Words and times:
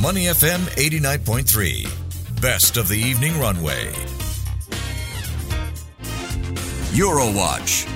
Money 0.00 0.24
FM 0.24 0.58
89.3. 0.76 2.40
Best 2.42 2.76
of 2.76 2.86
the 2.86 2.98
evening 2.98 3.38
runway. 3.40 3.90
Eurowatch. 6.92 7.95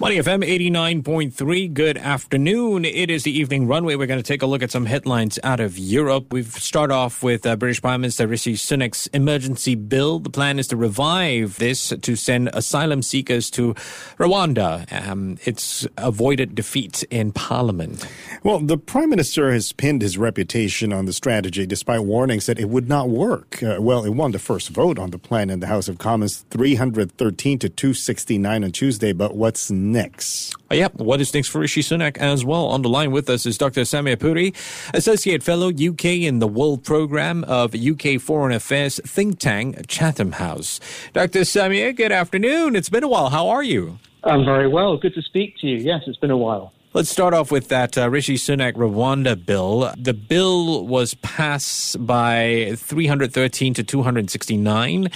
Money 0.00 0.18
FM 0.18 0.46
89.3. 0.46 1.74
Good 1.74 1.98
afternoon. 1.98 2.84
It 2.84 3.10
is 3.10 3.24
the 3.24 3.36
evening 3.36 3.66
runway. 3.66 3.96
We're 3.96 4.06
going 4.06 4.20
to 4.20 4.22
take 4.22 4.42
a 4.42 4.46
look 4.46 4.62
at 4.62 4.70
some 4.70 4.86
headlines 4.86 5.40
out 5.42 5.58
of 5.58 5.76
Europe. 5.76 6.32
We've 6.32 6.52
start 6.52 6.92
off 6.92 7.24
with 7.24 7.44
uh, 7.44 7.56
British 7.56 7.82
Prime 7.82 8.02
Minister 8.02 8.28
Rishi 8.28 8.54
Sunak's 8.54 9.08
emergency 9.08 9.74
bill. 9.74 10.20
The 10.20 10.30
plan 10.30 10.60
is 10.60 10.68
to 10.68 10.76
revive 10.76 11.56
this 11.58 11.88
to 11.88 12.14
send 12.14 12.48
asylum 12.52 13.02
seekers 13.02 13.50
to 13.50 13.74
Rwanda. 14.18 14.86
Um, 15.08 15.36
it's 15.44 15.84
avoided 15.96 16.54
defeat 16.54 17.02
in 17.10 17.32
Parliament. 17.32 18.06
Well, 18.44 18.60
the 18.60 18.78
Prime 18.78 19.10
Minister 19.10 19.50
has 19.50 19.72
pinned 19.72 20.02
his 20.02 20.16
reputation 20.16 20.92
on 20.92 21.06
the 21.06 21.12
strategy 21.12 21.66
despite 21.66 22.04
warnings 22.04 22.46
that 22.46 22.60
it 22.60 22.68
would 22.68 22.88
not 22.88 23.08
work. 23.08 23.60
Uh, 23.64 23.78
well, 23.80 24.04
it 24.04 24.10
won 24.10 24.30
the 24.30 24.38
first 24.38 24.68
vote 24.68 24.96
on 24.96 25.10
the 25.10 25.18
plan 25.18 25.50
in 25.50 25.58
the 25.58 25.66
House 25.66 25.88
of 25.88 25.98
Commons 25.98 26.44
313 26.50 27.58
to 27.58 27.68
269 27.68 28.62
on 28.62 28.70
Tuesday, 28.70 29.12
but 29.12 29.34
what's 29.34 29.72
next? 29.92 30.54
Uh, 30.70 30.74
yep. 30.74 30.94
What 30.94 31.20
is 31.20 31.32
next 31.34 31.48
for 31.48 31.60
Rishi 31.60 31.82
Sunak 31.82 32.16
as 32.18 32.44
well? 32.44 32.66
On 32.66 32.82
the 32.82 32.88
line 32.88 33.10
with 33.10 33.28
us 33.28 33.46
is 33.46 33.58
Dr. 33.58 33.82
Samir 33.82 34.18
Puri, 34.18 34.52
Associate 34.94 35.42
Fellow 35.42 35.68
UK 35.68 36.04
in 36.04 36.38
the 36.38 36.48
World 36.48 36.84
Programme 36.84 37.44
of 37.44 37.74
UK 37.74 38.20
Foreign 38.20 38.54
Affairs 38.54 39.00
think 39.04 39.38
tank 39.38 39.86
Chatham 39.88 40.32
House. 40.32 40.80
Dr. 41.12 41.40
Samir, 41.40 41.96
good 41.96 42.12
afternoon. 42.12 42.76
It's 42.76 42.88
been 42.88 43.04
a 43.04 43.08
while. 43.08 43.30
How 43.30 43.48
are 43.48 43.62
you? 43.62 43.98
I'm 44.24 44.44
very 44.44 44.68
well. 44.68 44.96
Good 44.96 45.14
to 45.14 45.22
speak 45.22 45.56
to 45.58 45.66
you. 45.66 45.76
Yes, 45.76 46.02
it's 46.06 46.18
been 46.18 46.30
a 46.30 46.36
while. 46.36 46.72
Let's 46.94 47.10
start 47.10 47.34
off 47.34 47.50
with 47.50 47.68
that 47.68 47.98
uh, 47.98 48.08
Rishi 48.08 48.36
Sunak 48.36 48.72
Rwanda 48.72 49.36
bill. 49.36 49.92
The 49.98 50.14
bill 50.14 50.86
was 50.86 51.12
passed 51.14 52.04
by 52.06 52.72
313 52.76 53.74
to 53.74 53.84
269. 53.84 55.08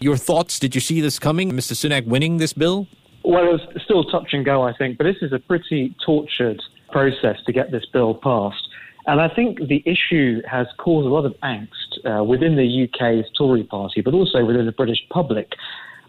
Your 0.00 0.16
thoughts? 0.16 0.58
Did 0.58 0.74
you 0.74 0.80
see 0.80 1.00
this 1.00 1.20
coming? 1.20 1.52
Mr. 1.52 1.72
Sunak 1.72 2.04
winning 2.04 2.38
this 2.38 2.52
bill? 2.52 2.88
Well, 3.24 3.44
it 3.44 3.52
was 3.52 3.60
still 3.84 4.04
touch 4.04 4.28
and 4.32 4.44
go, 4.44 4.62
I 4.62 4.74
think, 4.76 4.98
but 4.98 5.04
this 5.04 5.16
is 5.20 5.32
a 5.32 5.38
pretty 5.38 5.94
tortured 6.04 6.60
process 6.90 7.36
to 7.46 7.52
get 7.52 7.70
this 7.70 7.84
bill 7.92 8.14
passed. 8.14 8.66
And 9.06 9.20
I 9.20 9.28
think 9.34 9.58
the 9.68 9.82
issue 9.86 10.42
has 10.50 10.66
caused 10.78 11.06
a 11.06 11.10
lot 11.10 11.24
of 11.24 11.34
angst 11.42 11.68
uh, 12.04 12.24
within 12.24 12.56
the 12.56 12.84
UK's 12.84 13.24
Tory 13.36 13.64
party, 13.64 14.00
but 14.00 14.14
also 14.14 14.44
within 14.44 14.66
the 14.66 14.72
British 14.72 15.00
public. 15.10 15.52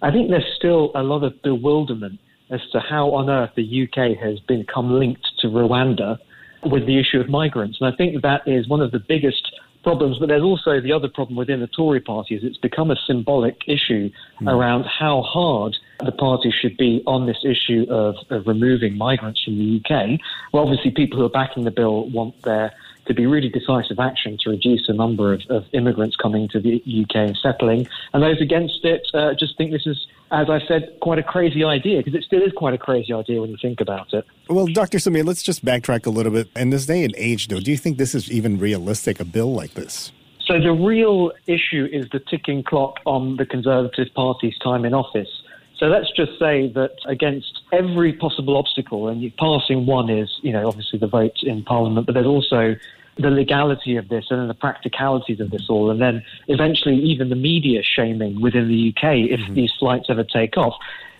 I 0.02 0.12
think 0.12 0.30
there's 0.30 0.52
still 0.58 0.92
a 0.96 1.04
lot 1.04 1.24
of 1.24 1.42
bewilderment 1.42 2.20
as 2.50 2.60
to 2.74 2.80
how 2.80 3.14
on 3.14 3.30
earth 3.30 3.52
the 3.56 3.84
UK 3.84 4.18
has 4.22 4.40
become 4.48 5.00
linked 5.00 5.26
to 5.40 5.48
Rwanda 5.48 6.18
with 6.64 6.86
the 6.86 7.00
issue 7.00 7.20
of 7.20 7.30
migrants. 7.30 7.78
And 7.80 7.92
I 7.92 7.96
think 7.96 8.22
that 8.22 8.42
is 8.46 8.68
one 8.68 8.82
of 8.82 8.92
the 8.92 9.00
biggest 9.08 9.52
problems. 9.84 10.18
But 10.20 10.28
there's 10.30 10.44
also 10.44 10.80
the 10.80 10.92
other 10.92 11.08
problem 11.08 11.36
within 11.36 11.60
the 11.60 11.68
Tory 11.68 12.00
party 12.02 12.36
is 12.36 12.44
it's 12.44 12.58
become 12.58 12.92
a 12.92 12.96
symbolic 13.08 13.62
issue 13.68 14.10
mm. 14.40 14.52
around 14.52 14.86
how 14.86 15.22
hard 15.22 15.78
the 16.00 16.12
party 16.12 16.52
should 16.52 16.78
be 16.78 17.04
on 17.06 17.28
this 17.28 17.44
issue 17.44 17.86
of, 17.90 18.16
of 18.30 18.48
removing 18.48 18.98
migrants 18.98 19.44
from 19.44 19.58
the 19.58 19.82
UK. 19.84 20.20
Well, 20.52 20.64
obviously, 20.64 20.92
people 20.92 21.20
who 21.20 21.26
are 21.26 21.30
backing 21.30 21.64
the 21.64 21.72
bill 21.72 22.10
want 22.10 22.42
there 22.44 22.72
to 23.06 23.14
be 23.14 23.26
really 23.26 23.50
decisive 23.50 24.00
action 24.00 24.38
to 24.42 24.50
reduce 24.52 24.88
the 24.88 24.94
number 24.94 25.34
of, 25.34 25.42
of 25.50 25.66
immigrants 25.74 26.16
coming 26.16 26.48
to 26.50 26.60
the 26.60 26.76
UK 26.86 27.16
and 27.16 27.38
settling. 27.38 27.88
And 28.14 28.24
those 28.24 28.40
against 28.42 28.86
it 28.86 29.08
uh, 29.14 29.34
just 29.34 29.58
think 29.58 29.72
this 29.72 29.88
is, 29.88 30.08
as 30.32 30.50
I 30.50 30.60
said, 30.66 30.98
quite 31.02 31.20
a 31.20 31.24
crazy 31.24 31.64
idea 31.64 31.98
because 31.98 32.16
it 32.16 32.24
still 32.24 32.42
is 32.42 32.54
quite 32.56 32.74
a 32.74 32.78
crazy 32.78 33.12
idea 33.14 33.42
when 33.42 33.50
you 33.50 33.58
think 33.62 33.82
about 33.82 34.14
it. 34.14 34.26
Well, 34.50 34.66
Dr. 34.68 34.98
Samir, 34.98 35.26
let's 35.26 35.44
just 35.44 35.64
backtrack 35.66 36.06
a 36.06 36.10
little 36.10 36.32
bit. 36.32 36.50
In 36.56 36.70
this 36.70 36.86
day 36.86 37.04
and 37.04 37.14
age, 37.18 37.50
though, 37.50 37.60
do 37.60 37.70
you 37.70 37.78
think 37.78 37.98
this 37.98 38.16
is 38.16 38.32
even 38.32 38.58
realistic, 38.58 39.20
a 39.20 39.26
bill 39.26 39.54
like 39.54 39.74
this? 39.74 40.12
So 40.46 40.60
the 40.60 40.72
real 40.72 41.32
issue 41.48 41.88
is 41.92 42.10
the 42.12 42.20
ticking 42.20 42.64
clock 42.64 43.00
on 43.06 43.38
the 43.38 43.46
Conservative 43.46 44.08
Party's 44.16 44.58
time 44.60 44.86
in 44.86 44.94
office. 44.94 45.30
So 45.78 45.88
let's 45.88 46.12
just 46.16 46.38
say 46.40 46.72
that 46.76 46.92
against 47.08 47.62
every 47.72 48.14
possible 48.14 48.56
obstacle, 48.56 49.08
and 49.08 49.36
passing 49.38 49.86
one 49.86 50.10
is, 50.10 50.30
you 50.44 50.54
know, 50.54 50.68
obviously 50.68 51.00
the 51.00 51.08
vote 51.08 51.36
in 51.44 51.64
Parliament, 51.64 52.06
but 52.06 52.14
there's 52.14 52.28
also 52.28 52.76
the 53.18 53.30
legality 53.30 53.98
of 53.98 54.08
this 54.10 54.26
and 54.30 54.40
then 54.40 54.48
the 54.48 54.54
practicalities 54.54 55.40
of 55.40 55.52
this 55.52 55.70
all, 55.70 55.92
and 55.92 56.02
then 56.02 56.24
eventually 56.48 56.96
even 56.96 57.30
the 57.30 57.36
media 57.36 57.82
shaming 57.84 58.42
within 58.42 58.68
the 58.68 58.90
UK 58.90 59.30
if 59.30 59.40
mm-hmm. 59.40 59.54
these 59.54 59.72
flights 59.80 60.06
ever 60.10 60.24
take 60.24 60.58
off. 60.58 60.76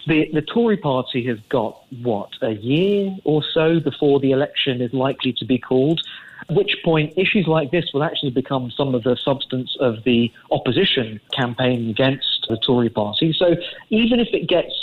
The, 0.08 0.30
the 0.34 0.42
Tory 0.42 0.78
party 0.78 1.26
has 1.28 1.38
got, 1.50 1.80
what, 2.02 2.32
a 2.42 2.52
year 2.52 3.16
or 3.24 3.44
so 3.44 3.80
before 3.80 4.20
the 4.20 4.32
election 4.32 4.82
is 4.82 4.94
likely 4.94 5.34
to 5.34 5.46
be 5.46 5.60
called 5.60 6.02
at 6.50 6.56
which 6.56 6.78
point 6.84 7.14
issues 7.18 7.48
like 7.48 7.72
this 7.72 7.92
will 7.94 8.04
actually 8.04 8.32
become 8.32 8.72
some 8.72 8.96
of 8.96 9.04
the 9.04 9.16
substance 9.16 9.76
of 9.80 10.04
the 10.04 10.32
opposition 10.52 11.20
campaign 11.32 11.90
against 11.90 12.46
the 12.50 12.58
Tory 12.58 12.90
party. 12.90 13.34
So 13.34 13.56
even 13.90 14.20
if 14.20 14.30
it 14.34 14.48
gets 14.48 14.74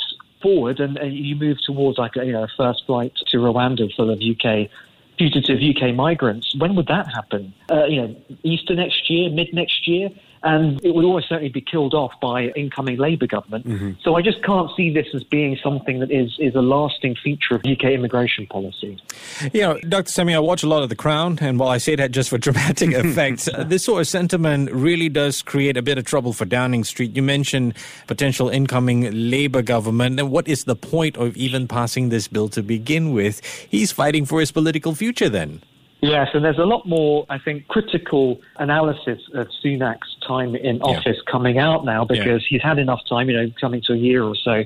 forward 0.40 0.80
and, 0.80 0.96
and 0.96 1.14
you 1.14 1.34
move 1.34 1.58
towards 1.64 1.98
like 1.98 2.16
a, 2.16 2.24
you 2.24 2.32
know, 2.32 2.44
a 2.44 2.48
first 2.56 2.86
flight 2.86 3.12
to 3.28 3.38
Rwanda 3.38 3.92
full 3.94 4.10
of 4.10 4.20
UK 4.20 4.70
fugitive 5.18 5.58
UK 5.60 5.94
migrants, 5.94 6.54
when 6.56 6.74
would 6.76 6.86
that 6.86 7.06
happen? 7.08 7.52
Uh, 7.70 7.84
you 7.86 8.00
know, 8.00 8.16
Easter 8.42 8.74
next 8.74 9.10
year, 9.10 9.30
mid 9.30 9.52
next 9.52 9.86
year? 9.86 10.10
And 10.42 10.82
it 10.84 10.94
would 10.94 11.04
almost 11.04 11.28
certainly 11.28 11.50
be 11.50 11.60
killed 11.60 11.94
off 11.94 12.12
by 12.20 12.48
incoming 12.56 12.98
Labour 12.98 13.26
government. 13.26 13.66
Mm-hmm. 13.66 13.92
So 14.02 14.16
I 14.16 14.22
just 14.22 14.42
can't 14.42 14.70
see 14.76 14.92
this 14.92 15.06
as 15.14 15.24
being 15.24 15.58
something 15.62 16.00
that 16.00 16.10
is, 16.10 16.36
is 16.38 16.54
a 16.54 16.62
lasting 16.62 17.16
feature 17.22 17.54
of 17.54 17.64
UK 17.64 17.84
immigration 17.84 18.46
policy. 18.46 19.00
You 19.52 19.60
know, 19.60 19.78
Dr. 19.80 20.10
Samir, 20.10 20.36
I 20.36 20.38
watch 20.38 20.62
a 20.62 20.68
lot 20.68 20.82
of 20.82 20.88
The 20.88 20.96
Crown, 20.96 21.38
and 21.40 21.58
while 21.58 21.70
I 21.70 21.78
say 21.78 21.96
that 21.96 22.10
just 22.10 22.30
for 22.30 22.38
dramatic 22.48 22.92
effect, 22.94 23.48
uh, 23.48 23.64
this 23.64 23.84
sort 23.84 24.00
of 24.00 24.08
sentiment 24.08 24.70
really 24.72 25.08
does 25.08 25.42
create 25.42 25.76
a 25.76 25.82
bit 25.82 25.98
of 25.98 26.04
trouble 26.04 26.32
for 26.32 26.44
Downing 26.44 26.84
Street. 26.84 27.16
You 27.16 27.22
mentioned 27.22 27.74
potential 28.06 28.48
incoming 28.48 29.30
Labour 29.30 29.62
government, 29.62 30.18
and 30.20 30.30
what 30.30 30.48
is 30.48 30.64
the 30.64 30.76
point 30.76 31.16
of 31.16 31.36
even 31.36 31.68
passing 31.68 32.08
this 32.08 32.28
bill 32.28 32.48
to 32.50 32.62
begin 32.62 33.12
with? 33.12 33.44
He's 33.44 33.92
fighting 33.92 34.24
for 34.24 34.40
his 34.40 34.52
political 34.52 34.94
future 34.94 35.28
then. 35.28 35.62
Yes, 36.00 36.28
and 36.32 36.44
there's 36.44 36.58
a 36.58 36.64
lot 36.64 36.86
more, 36.86 37.26
I 37.28 37.38
think, 37.38 37.66
critical 37.66 38.40
analysis 38.56 39.20
of 39.34 39.48
Sunak's 39.64 40.14
time 40.28 40.54
in 40.54 40.80
office 40.82 41.16
yeah. 41.16 41.32
coming 41.32 41.58
out 41.58 41.84
now 41.84 42.04
because 42.04 42.42
yeah. 42.42 42.48
he's 42.48 42.62
had 42.62 42.78
enough 42.78 43.00
time, 43.08 43.28
you 43.30 43.36
know, 43.36 43.50
coming 43.60 43.82
to 43.86 43.94
a 43.94 43.96
year 43.96 44.22
or 44.22 44.36
so. 44.36 44.62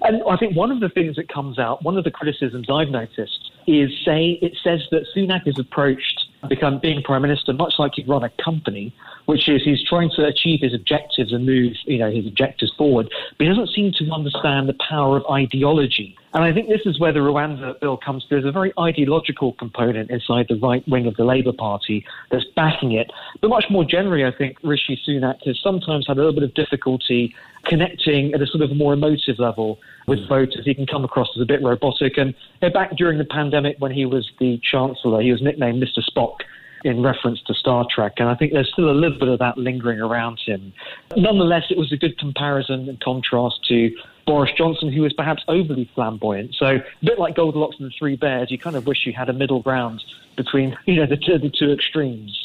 And 0.00 0.22
I 0.28 0.36
think 0.36 0.56
one 0.56 0.72
of 0.72 0.80
the 0.80 0.88
things 0.88 1.16
that 1.16 1.28
comes 1.28 1.58
out, 1.58 1.84
one 1.84 1.96
of 1.96 2.04
the 2.04 2.10
criticisms 2.10 2.66
I've 2.70 2.88
noticed 2.88 3.52
is 3.66 3.90
say 4.04 4.38
it 4.42 4.56
says 4.64 4.80
that 4.90 5.06
Sunak 5.14 5.46
is 5.46 5.58
approached 5.58 6.26
become 6.48 6.80
being 6.80 7.02
prime 7.02 7.22
minister 7.22 7.52
much 7.52 7.74
like 7.78 7.92
he'd 7.94 8.08
run 8.08 8.24
a 8.24 8.30
company, 8.42 8.92
which 9.26 9.48
is 9.48 9.62
he's 9.62 9.82
trying 9.84 10.10
to 10.16 10.24
achieve 10.24 10.60
his 10.60 10.74
objectives 10.74 11.32
and 11.32 11.46
move, 11.46 11.74
you 11.84 11.98
know, 11.98 12.10
his 12.10 12.26
objectives 12.26 12.72
forward, 12.76 13.08
but 13.38 13.44
he 13.44 13.48
doesn't 13.48 13.70
seem 13.70 13.92
to 13.92 14.10
understand 14.10 14.68
the 14.68 14.76
power 14.88 15.18
of 15.18 15.24
ideology. 15.30 16.16
And 16.34 16.42
I 16.42 16.52
think 16.52 16.68
this 16.68 16.80
is 16.86 16.98
where 16.98 17.12
the 17.12 17.20
Rwanda 17.20 17.78
bill 17.80 17.98
comes 17.98 18.24
through. 18.24 18.40
There's 18.40 18.50
a 18.50 18.52
very 18.52 18.72
ideological 18.78 19.52
component 19.54 20.10
inside 20.10 20.46
the 20.48 20.56
right 20.56 20.86
wing 20.88 21.06
of 21.06 21.14
the 21.16 21.24
Labour 21.24 21.52
Party 21.52 22.04
that's 22.30 22.44
backing 22.56 22.92
it. 22.92 23.10
But 23.40 23.48
much 23.48 23.66
more 23.68 23.84
generally, 23.84 24.24
I 24.24 24.32
think 24.36 24.56
Rishi 24.62 24.98
Sunak 25.06 25.44
has 25.44 25.60
sometimes 25.62 26.06
had 26.06 26.16
a 26.16 26.20
little 26.20 26.32
bit 26.32 26.42
of 26.42 26.54
difficulty 26.54 27.34
connecting 27.64 28.32
at 28.32 28.40
a 28.40 28.46
sort 28.46 28.62
of 28.62 28.74
more 28.74 28.94
emotive 28.94 29.38
level 29.38 29.78
with 30.06 30.20
mm. 30.20 30.28
voters. 30.28 30.64
He 30.64 30.74
can 30.74 30.86
come 30.86 31.04
across 31.04 31.28
as 31.36 31.42
a 31.42 31.46
bit 31.46 31.62
robotic. 31.62 32.16
And 32.16 32.34
back 32.72 32.96
during 32.96 33.18
the 33.18 33.26
pandemic 33.26 33.76
when 33.78 33.92
he 33.92 34.06
was 34.06 34.30
the 34.40 34.58
Chancellor, 34.62 35.20
he 35.20 35.32
was 35.32 35.42
nicknamed 35.42 35.82
Mr. 35.82 36.02
Spock 36.02 36.36
in 36.84 37.02
reference 37.02 37.40
to 37.42 37.54
Star 37.54 37.86
Trek. 37.92 38.14
And 38.18 38.28
I 38.28 38.34
think 38.34 38.52
there's 38.52 38.70
still 38.72 38.90
a 38.90 38.92
little 38.92 39.18
bit 39.18 39.28
of 39.28 39.38
that 39.38 39.58
lingering 39.58 40.00
around 40.00 40.40
him. 40.44 40.72
Nonetheless, 41.16 41.64
it 41.70 41.78
was 41.78 41.92
a 41.92 41.96
good 41.96 42.18
comparison 42.18 42.88
and 42.88 43.00
contrast 43.00 43.60
to 43.68 43.90
Boris 44.26 44.50
Johnson, 44.56 44.92
who 44.92 45.02
was 45.02 45.12
perhaps 45.12 45.42
overly 45.48 45.90
flamboyant. 45.94 46.54
So 46.54 46.66
a 46.66 46.82
bit 47.02 47.18
like 47.18 47.34
Goldilocks 47.34 47.76
and 47.78 47.86
the 47.86 47.94
Three 47.98 48.16
Bears, 48.16 48.50
you 48.50 48.58
kind 48.58 48.76
of 48.76 48.86
wish 48.86 49.06
you 49.06 49.12
had 49.12 49.28
a 49.28 49.32
middle 49.32 49.60
ground 49.60 50.02
between 50.36 50.76
you 50.86 50.96
know 50.96 51.06
the 51.06 51.16
two, 51.16 51.38
the 51.38 51.50
two 51.50 51.72
extremes. 51.72 52.38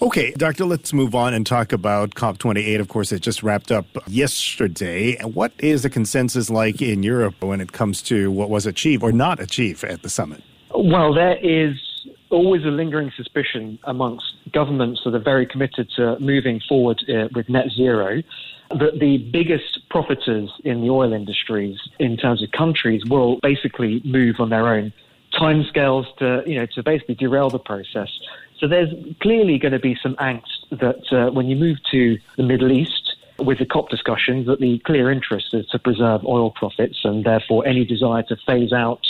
Okay, 0.00 0.30
Doctor, 0.32 0.64
let's 0.64 0.92
move 0.92 1.16
on 1.16 1.34
and 1.34 1.44
talk 1.44 1.72
about 1.72 2.10
COP28. 2.10 2.78
Of 2.78 2.88
course, 2.88 3.10
it 3.10 3.20
just 3.20 3.42
wrapped 3.42 3.72
up 3.72 3.86
yesterday. 4.06 5.16
What 5.22 5.52
is 5.58 5.82
the 5.82 5.90
consensus 5.90 6.48
like 6.48 6.80
in 6.80 7.02
Europe 7.02 7.42
when 7.42 7.60
it 7.60 7.72
comes 7.72 8.00
to 8.02 8.30
what 8.30 8.50
was 8.50 8.66
achieved 8.66 9.02
or 9.02 9.10
not 9.10 9.40
achieved 9.40 9.82
at 9.82 10.02
the 10.02 10.08
summit? 10.08 10.44
Well, 10.72 11.12
there 11.12 11.36
is 11.38 11.76
always 12.34 12.64
a 12.64 12.68
lingering 12.68 13.12
suspicion 13.16 13.78
amongst 13.84 14.26
governments 14.52 15.00
that 15.04 15.14
are 15.14 15.20
very 15.20 15.46
committed 15.46 15.88
to 15.96 16.18
moving 16.18 16.60
forward 16.68 17.00
uh, 17.08 17.28
with 17.34 17.48
net 17.48 17.66
zero 17.70 18.22
that 18.70 18.98
the 18.98 19.18
biggest 19.32 19.88
profiters 19.88 20.48
in 20.64 20.80
the 20.80 20.90
oil 20.90 21.12
industries 21.12 21.78
in 21.98 22.16
terms 22.16 22.42
of 22.42 22.50
countries 22.50 23.02
will 23.06 23.38
basically 23.40 24.02
move 24.04 24.40
on 24.40 24.50
their 24.50 24.66
own 24.66 24.92
timescales 25.32 26.06
to 26.16 26.42
you 26.46 26.56
know 26.58 26.66
to 26.74 26.82
basically 26.82 27.14
derail 27.14 27.50
the 27.50 27.58
process. 27.58 28.08
So 28.58 28.66
there's 28.66 28.92
clearly 29.20 29.58
going 29.58 29.72
to 29.72 29.78
be 29.78 29.96
some 30.02 30.16
angst 30.16 30.68
that 30.70 31.12
uh, 31.12 31.30
when 31.30 31.46
you 31.46 31.56
move 31.56 31.78
to 31.92 32.18
the 32.36 32.42
Middle 32.42 32.72
East 32.72 33.16
with 33.38 33.58
the 33.58 33.66
COP 33.66 33.90
discussions, 33.90 34.46
that 34.46 34.60
the 34.60 34.78
clear 34.80 35.10
interest 35.10 35.52
is 35.52 35.66
to 35.66 35.78
preserve 35.78 36.24
oil 36.24 36.50
profits 36.50 36.98
and 37.04 37.24
therefore 37.24 37.66
any 37.66 37.84
desire 37.84 38.22
to 38.24 38.36
phase 38.46 38.72
out 38.72 39.04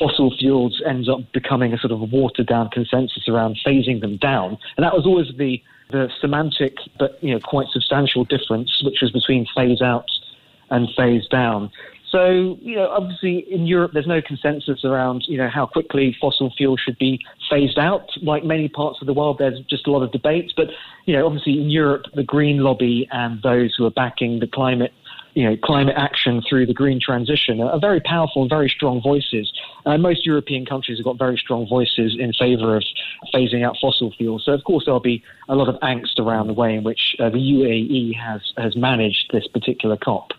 fossil 0.00 0.34
fuels 0.36 0.82
ends 0.88 1.08
up 1.08 1.20
becoming 1.32 1.72
a 1.72 1.78
sort 1.78 1.92
of 1.92 2.00
a 2.00 2.04
watered 2.04 2.46
down 2.46 2.70
consensus 2.70 3.28
around 3.28 3.56
phasing 3.64 4.00
them 4.00 4.16
down. 4.16 4.58
And 4.76 4.84
that 4.84 4.94
was 4.94 5.06
always 5.06 5.28
the, 5.36 5.62
the 5.90 6.10
semantic 6.20 6.74
but 6.98 7.22
you 7.22 7.32
know 7.32 7.40
quite 7.40 7.68
substantial 7.68 8.24
difference, 8.24 8.82
which 8.82 9.00
was 9.02 9.12
between 9.12 9.46
phase 9.54 9.82
out 9.82 10.10
and 10.70 10.88
phase 10.96 11.26
down. 11.28 11.70
So, 12.10 12.58
you 12.60 12.74
know, 12.74 12.88
obviously 12.88 13.38
in 13.52 13.66
Europe, 13.66 13.92
there's 13.94 14.06
no 14.06 14.20
consensus 14.20 14.84
around, 14.84 15.24
you 15.28 15.38
know, 15.38 15.48
how 15.48 15.66
quickly 15.66 16.16
fossil 16.20 16.52
fuels 16.56 16.80
should 16.80 16.98
be 16.98 17.20
phased 17.48 17.78
out. 17.78 18.08
Like 18.20 18.44
many 18.44 18.68
parts 18.68 18.98
of 19.00 19.06
the 19.06 19.12
world, 19.12 19.38
there's 19.38 19.60
just 19.70 19.86
a 19.86 19.92
lot 19.92 20.02
of 20.02 20.10
debates. 20.10 20.52
But, 20.56 20.70
you 21.06 21.14
know, 21.14 21.24
obviously 21.24 21.60
in 21.60 21.70
Europe, 21.70 22.06
the 22.14 22.24
green 22.24 22.58
lobby 22.58 23.06
and 23.12 23.40
those 23.42 23.76
who 23.76 23.86
are 23.86 23.92
backing 23.92 24.40
the 24.40 24.48
climate 24.48 24.92
you 25.34 25.44
know, 25.44 25.56
climate 25.62 25.94
action 25.96 26.42
through 26.48 26.66
the 26.66 26.74
green 26.74 27.00
transition 27.00 27.60
are 27.60 27.78
very 27.78 28.00
powerful 28.00 28.42
and 28.42 28.50
very 28.50 28.68
strong 28.68 29.00
voices. 29.00 29.52
Uh, 29.86 29.96
most 29.96 30.26
European 30.26 30.66
countries 30.66 30.98
have 30.98 31.04
got 31.04 31.18
very 31.18 31.36
strong 31.36 31.68
voices 31.68 32.16
in 32.18 32.32
favour 32.32 32.76
of 32.76 32.84
phasing 33.32 33.64
out 33.64 33.76
fossil 33.80 34.12
fuels. 34.12 34.44
So, 34.44 34.52
of 34.52 34.64
course, 34.64 34.84
there'll 34.84 35.00
be 35.00 35.22
a 35.48 35.54
lot 35.54 35.68
of 35.68 35.76
angst 35.80 36.18
around 36.18 36.48
the 36.48 36.52
way 36.52 36.74
in 36.74 36.84
which 36.84 37.16
uh, 37.18 37.30
the 37.30 37.38
UAE 37.38 38.16
has, 38.16 38.40
has 38.56 38.76
managed 38.76 39.30
this 39.32 39.46
particular 39.46 39.96
COP. 39.96 40.32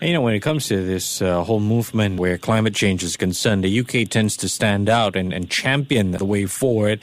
You 0.00 0.12
know, 0.12 0.20
when 0.20 0.34
it 0.34 0.40
comes 0.40 0.68
to 0.68 0.84
this 0.84 1.22
uh, 1.22 1.42
whole 1.42 1.60
movement 1.60 2.20
where 2.20 2.36
climate 2.36 2.74
change 2.74 3.02
is 3.02 3.16
concerned, 3.16 3.64
the 3.64 3.80
UK 3.80 4.08
tends 4.08 4.36
to 4.38 4.48
stand 4.48 4.88
out 4.88 5.16
and, 5.16 5.32
and 5.32 5.50
champion 5.50 6.10
the 6.10 6.24
way 6.24 6.46
forward. 6.46 7.00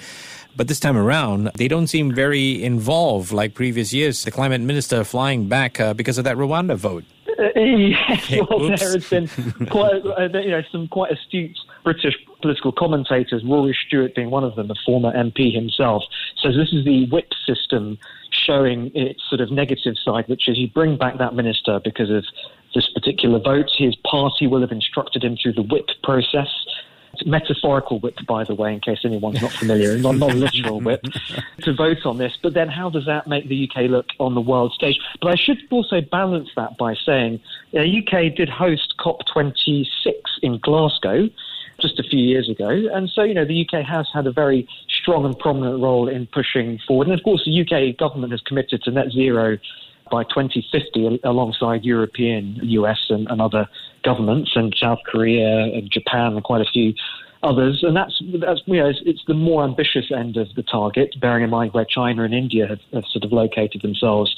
But 0.56 0.68
this 0.68 0.80
time 0.80 0.96
around, 0.96 1.50
they 1.56 1.68
don't 1.68 1.88
seem 1.88 2.14
very 2.14 2.64
involved 2.64 3.32
like 3.32 3.56
previous 3.56 3.92
years. 3.92 4.24
The 4.24 4.30
climate 4.30 4.62
minister 4.62 5.04
flying 5.04 5.48
back 5.48 5.80
uh, 5.80 5.96
because 5.96 6.20
of 6.20 6.26
that 6.26 6.38
Rwanda 6.38 6.76
vote. 6.76 7.04
Yes, 7.56 8.32
well, 8.50 8.60
there 8.60 8.78
has 8.78 9.10
been 9.10 9.28
quite, 9.68 10.06
uh, 10.06 10.40
you 10.40 10.52
know, 10.52 10.62
some 10.72 10.88
quite 10.88 11.12
astute 11.12 11.58
British 11.84 12.16
political 12.42 12.72
commentators, 12.72 13.44
Rory 13.46 13.76
Stewart 13.88 14.16
being 14.16 14.30
one 14.30 14.44
of 14.44 14.56
them, 14.56 14.70
a 14.72 14.76
former 14.86 15.12
MP 15.14 15.54
himself, 15.54 16.04
says 16.42 16.56
this 16.56 16.74
is 16.74 16.86
the 16.86 17.08
whip 17.12 17.30
system 17.46 17.98
showing 18.32 18.92
its 18.96 19.22
sort 19.30 19.42
of 19.42 19.52
negative 19.52 19.96
side, 20.04 20.28
which 20.28 20.48
is 20.48 20.58
you 20.58 20.68
bring 20.70 20.98
back 20.98 21.18
that 21.18 21.34
minister 21.34 21.80
because 21.84 22.10
of 22.10 22.24
this 22.74 22.90
particular 22.94 23.40
vote. 23.40 23.70
His 23.78 23.96
party 24.10 24.48
will 24.48 24.62
have 24.62 24.72
instructed 24.72 25.24
him 25.24 25.38
through 25.42 25.54
the 25.54 25.64
whip 25.64 25.90
process. 26.04 26.50
Metaphorical 27.26 28.00
whip, 28.00 28.18
by 28.28 28.44
the 28.44 28.56
way, 28.56 28.74
in 28.74 28.80
case 28.80 29.00
anyone's 29.04 29.42
not 29.42 29.52
familiar, 29.52 29.98
not, 29.98 30.16
not 30.16 30.34
literal 30.34 30.82
whip, 30.82 31.04
to 31.62 31.74
vote 31.74 32.06
on 32.06 32.18
this. 32.18 32.38
But 32.42 32.54
then 32.54 32.70
how 32.70 32.90
does 32.90 33.06
that 33.06 33.28
make 33.28 33.48
the 33.48 33.70
UK 33.70 33.90
look 33.90 34.08
on 34.20 34.34
the 34.34 34.42
world 34.42 34.74
stage? 34.74 35.00
But 35.22 35.32
I 35.32 35.36
should 35.36 35.60
also 35.70 36.02
balance 36.02 36.50
that 36.56 36.78
by 36.78 36.96
saying 36.96 37.40
the 37.72 37.80
uh, 37.80 37.84
UK 37.84 38.36
did 38.36 38.50
host 38.50 38.96
COP26 39.00 39.86
in 40.42 40.58
Glasgow 40.60 41.30
just 41.80 42.00
a 42.00 42.04
few 42.04 42.20
years 42.20 42.50
ago. 42.50 42.70
And 42.70 43.10
so, 43.10 43.24
you 43.24 43.34
know, 43.34 43.46
the 43.46 43.68
UK 43.68 43.86
has 43.86 44.08
had 44.14 44.26
a 44.28 44.32
very 44.32 44.68
strong 44.88 45.26
and 45.26 45.38
prominent 45.38 45.82
role 45.82 46.08
in 46.08 46.28
pushing 46.28 46.80
forward. 46.88 47.08
And 47.08 47.18
of 47.18 47.24
course, 47.24 47.44
the 47.46 47.62
UK 47.62 47.98
government 47.98 48.32
has 48.32 48.42
committed 48.42 48.84
to 48.84 48.92
net 48.92 49.12
zero 49.12 49.58
by 50.12 50.24
2050 50.24 51.22
alongside 51.24 51.84
European, 51.84 52.60
US, 52.62 53.00
and, 53.10 53.28
and 53.30 53.42
other 53.42 53.68
governments, 54.04 54.52
and 54.56 54.76
South 54.80 55.00
Korea 55.06 55.64
and 55.64 55.90
Japan, 55.92 56.34
and 56.34 56.44
quite 56.44 56.62
a 56.62 56.70
few 56.72 56.94
others. 57.42 57.84
And 57.84 57.96
that's, 57.96 58.22
that's 58.40 58.62
you 58.66 58.80
know, 58.80 58.90
it's, 58.90 59.02
it's, 59.06 59.22
the 59.28 59.34
more 59.34 59.64
ambitious 59.64 60.12
end 60.16 60.38
of 60.38 60.48
the 60.56 60.64
target, 60.64 61.16
bearing 61.20 61.44
in 61.44 61.50
mind 61.50 61.74
where 61.74 61.86
China 61.86 62.24
and 62.24 62.34
India 62.34 62.68
have, 62.68 62.80
have 62.94 63.04
sort 63.12 63.24
of 63.24 63.32
located 63.32 63.82
themselves. 63.82 64.36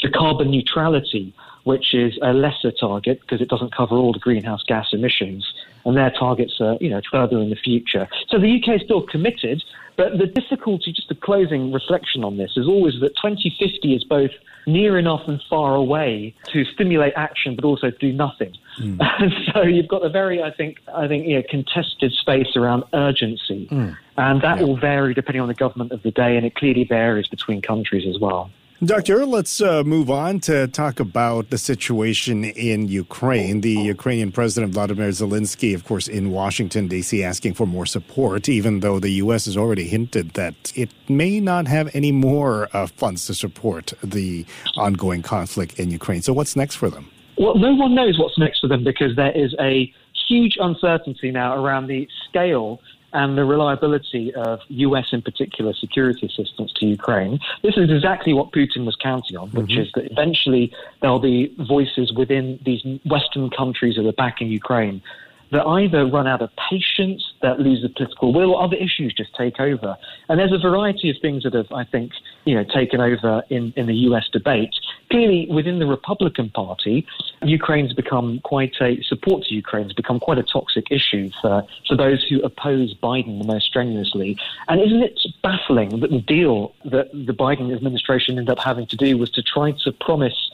For 0.00 0.10
carbon 0.10 0.50
neutrality, 0.50 1.34
which 1.64 1.92
is 1.92 2.18
a 2.22 2.32
lesser 2.32 2.70
target 2.70 3.20
because 3.20 3.40
it 3.40 3.48
doesn't 3.48 3.74
cover 3.74 3.96
all 3.96 4.12
the 4.12 4.18
greenhouse 4.18 4.62
gas 4.66 4.88
emissions, 4.92 5.46
and 5.88 5.96
their 5.96 6.10
targets 6.10 6.60
are, 6.60 6.76
you 6.80 6.90
know, 6.90 7.00
further 7.10 7.40
in 7.40 7.50
the 7.50 7.56
future. 7.56 8.08
So 8.28 8.38
the 8.38 8.60
UK 8.60 8.76
is 8.76 8.82
still 8.82 9.02
committed, 9.02 9.62
but 9.96 10.18
the 10.18 10.26
difficulty, 10.26 10.92
just 10.92 11.10
a 11.10 11.14
closing 11.14 11.72
reflection 11.72 12.24
on 12.24 12.36
this, 12.36 12.52
is 12.56 12.66
always 12.66 12.94
that 13.00 13.16
2050 13.16 13.94
is 13.94 14.04
both 14.04 14.30
near 14.66 14.98
enough 14.98 15.22
and 15.26 15.40
far 15.48 15.74
away 15.74 16.34
to 16.52 16.64
stimulate 16.66 17.14
action, 17.16 17.56
but 17.56 17.64
also 17.64 17.90
do 17.90 18.12
nothing. 18.12 18.52
Mm. 18.78 18.98
And 19.18 19.32
so 19.52 19.62
you've 19.62 19.88
got 19.88 20.04
a 20.04 20.08
very, 20.08 20.42
I 20.42 20.52
think, 20.52 20.78
I 20.94 21.08
think, 21.08 21.26
you 21.26 21.36
know, 21.36 21.42
contested 21.50 22.12
space 22.12 22.54
around 22.54 22.84
urgency, 22.92 23.66
mm. 23.70 23.96
and 24.16 24.42
that 24.42 24.58
yeah. 24.58 24.64
will 24.64 24.76
vary 24.76 25.14
depending 25.14 25.40
on 25.40 25.48
the 25.48 25.54
government 25.54 25.90
of 25.90 26.02
the 26.02 26.12
day, 26.12 26.36
and 26.36 26.46
it 26.46 26.54
clearly 26.54 26.84
varies 26.84 27.26
between 27.26 27.60
countries 27.62 28.06
as 28.06 28.20
well. 28.20 28.50
Doctor, 28.84 29.26
let's 29.26 29.60
uh, 29.60 29.82
move 29.82 30.08
on 30.08 30.38
to 30.38 30.68
talk 30.68 31.00
about 31.00 31.50
the 31.50 31.58
situation 31.58 32.44
in 32.44 32.86
Ukraine. 32.86 33.60
The 33.60 33.72
Ukrainian 33.72 34.30
President 34.30 34.72
Vladimir 34.72 35.08
Zelensky, 35.08 35.74
of 35.74 35.84
course, 35.84 36.06
in 36.06 36.30
Washington, 36.30 36.86
D.C., 36.86 37.24
asking 37.24 37.54
for 37.54 37.66
more 37.66 37.86
support, 37.86 38.48
even 38.48 38.78
though 38.78 39.00
the 39.00 39.10
U.S. 39.24 39.46
has 39.46 39.56
already 39.56 39.88
hinted 39.88 40.34
that 40.34 40.54
it 40.76 40.90
may 41.08 41.40
not 41.40 41.66
have 41.66 41.90
any 41.92 42.12
more 42.12 42.68
uh, 42.72 42.86
funds 42.86 43.26
to 43.26 43.34
support 43.34 43.94
the 44.00 44.46
ongoing 44.76 45.22
conflict 45.22 45.80
in 45.80 45.90
Ukraine. 45.90 46.22
So, 46.22 46.32
what's 46.32 46.54
next 46.54 46.76
for 46.76 46.88
them? 46.88 47.10
Well, 47.36 47.56
no 47.56 47.74
one 47.74 47.96
knows 47.96 48.16
what's 48.16 48.38
next 48.38 48.60
for 48.60 48.68
them 48.68 48.84
because 48.84 49.16
there 49.16 49.32
is 49.32 49.56
a 49.58 49.92
huge 50.28 50.56
uncertainty 50.60 51.32
now 51.32 51.60
around 51.60 51.88
the 51.88 52.06
scale 52.28 52.80
and 53.18 53.36
the 53.36 53.44
reliability 53.44 54.32
of 54.34 54.60
US, 54.68 55.06
in 55.12 55.22
particular, 55.22 55.74
security 55.74 56.26
assistance 56.26 56.72
to 56.74 56.86
Ukraine. 56.86 57.40
This 57.64 57.76
is 57.76 57.90
exactly 57.90 58.32
what 58.32 58.52
Putin 58.52 58.86
was 58.86 58.94
counting 58.94 59.36
on, 59.36 59.50
which 59.50 59.72
mm-hmm. 59.72 59.80
is 59.80 59.92
that 59.96 60.04
eventually 60.12 60.72
there'll 61.00 61.18
be 61.18 61.52
voices 61.58 62.12
within 62.12 62.60
these 62.64 62.82
Western 63.04 63.50
countries 63.50 63.96
that 63.96 64.06
are 64.06 64.12
backing 64.12 64.48
Ukraine 64.48 65.02
that 65.50 65.66
either 65.66 66.06
run 66.06 66.26
out 66.26 66.42
of 66.42 66.50
patience, 66.70 67.22
that 67.42 67.58
lose 67.58 67.82
the 67.82 67.88
political 67.88 68.32
will, 68.32 68.54
or 68.54 68.62
other 68.62 68.76
issues 68.76 69.14
just 69.14 69.34
take 69.34 69.58
over. 69.58 69.96
And 70.28 70.38
there's 70.38 70.52
a 70.52 70.58
variety 70.58 71.10
of 71.10 71.16
things 71.20 71.42
that 71.44 71.54
have, 71.54 71.72
I 71.72 71.84
think, 71.84 72.12
you 72.44 72.54
know, 72.54 72.64
taken 72.64 73.00
over 73.00 73.42
in, 73.48 73.72
in 73.76 73.86
the 73.86 73.94
US 74.08 74.28
debate. 74.30 74.74
Clearly, 75.10 75.46
within 75.50 75.78
the 75.78 75.86
Republican 75.86 76.50
Party, 76.50 77.06
Ukraine's 77.42 77.94
become 77.94 78.40
quite 78.40 78.74
a 78.80 79.00
support 79.02 79.44
to 79.44 79.54
Ukraine 79.54 79.84
has 79.84 79.94
become 79.94 80.20
quite 80.20 80.38
a 80.38 80.42
toxic 80.42 80.90
issue 80.90 81.30
for, 81.40 81.66
for 81.86 81.96
those 81.96 82.22
who 82.28 82.40
oppose 82.42 82.94
Biden 82.94 83.38
the 83.40 83.46
most 83.46 83.66
strenuously. 83.66 84.36
And 84.68 84.80
isn't 84.80 85.02
it 85.02 85.18
baffling 85.42 86.00
that 86.00 86.10
the 86.10 86.20
deal 86.20 86.74
that 86.84 87.10
the 87.12 87.32
Biden 87.32 87.74
administration 87.74 88.38
ended 88.38 88.50
up 88.50 88.58
having 88.58 88.86
to 88.88 88.96
do 88.96 89.16
was 89.16 89.30
to 89.30 89.42
try 89.42 89.72
to 89.84 89.92
promise 89.92 90.50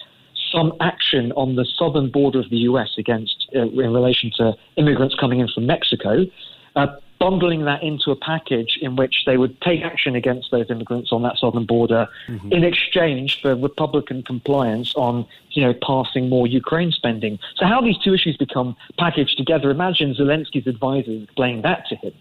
some 0.53 0.73
action 0.81 1.33
on 1.33 1.57
the 1.57 1.65
southern 1.65 2.11
border 2.11 2.39
of 2.39 2.51
the 2.51 2.59
U.S. 2.59 2.91
against 2.97 3.49
uh, 3.57 3.63
in 3.63 3.93
relation 3.93 4.31
to 4.37 4.55
immigrants 4.77 5.17
coming 5.17 5.41
in 5.41 5.49
from 5.49 5.67
Mexico, 5.67 6.27
uh, 6.77 6.87
bundling 7.19 7.65
that 7.65 7.83
into 7.83 8.11
a 8.11 8.17
package 8.17 8.79
in 8.83 8.97
which 8.97 9.23
they 9.25 9.37
would 9.37 9.59
take 9.63 9.83
action 9.83 10.15
against 10.15 10.51
those 10.51 10.71
immigrants 10.71 11.11
on 11.13 11.23
that 11.23 11.39
southern 11.39 11.65
border 11.65 12.07
mm-hmm. 12.29 12.53
in 12.53 12.65
exchange 12.65 13.41
for 13.41 13.55
Republican 13.55 14.23
compliance 14.23 14.95
on, 14.95 15.25
you 15.51 15.63
know, 15.63 15.73
passing 15.87 16.29
more 16.29 16.47
Ukraine 16.47 16.91
spending. 16.91 17.39
So 17.57 17.67
how 17.67 17.81
these 17.81 17.97
two 17.99 18.13
issues 18.13 18.37
become 18.37 18.77
packaged 18.99 19.39
together, 19.39 19.71
imagine 19.71 20.15
Zelensky's 20.15 20.67
advisors 20.67 21.23
explaining 21.23 21.63
that 21.63 21.87
to 21.89 21.97
him 21.97 22.13